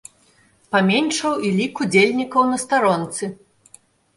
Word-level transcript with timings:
Паменшаў 0.75 1.33
і 1.47 1.53
лік 1.59 1.83
удзельнікаў 1.87 2.43
на 2.55 2.61
старонцы. 2.65 3.31